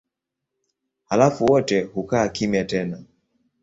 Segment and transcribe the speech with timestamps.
[1.05, 3.03] Halafu wote hukaa kimya tena.